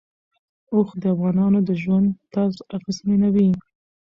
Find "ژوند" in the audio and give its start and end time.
1.81-2.07